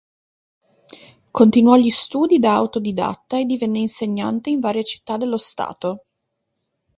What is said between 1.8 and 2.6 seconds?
studi da